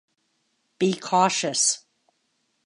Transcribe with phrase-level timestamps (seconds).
[0.79, 1.85] Be cautious.